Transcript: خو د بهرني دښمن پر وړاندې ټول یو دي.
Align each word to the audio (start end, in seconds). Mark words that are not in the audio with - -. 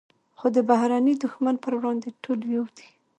خو 0.37 0.47
د 0.55 0.57
بهرني 0.69 1.13
دښمن 1.23 1.55
پر 1.63 1.73
وړاندې 1.77 2.09
ټول 2.23 2.39
یو 2.55 2.65
دي. 2.77 2.87